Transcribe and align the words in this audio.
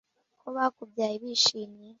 ko 0.41 0.47
bakubyaye 0.55 1.15
bishimye 1.23 1.87